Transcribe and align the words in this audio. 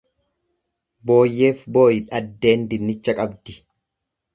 Booyyeef 1.11 1.61
booyi 1.77 2.01
dhaddeen 2.09 2.67
dinnicha 2.75 3.21
qabdi. 3.23 3.61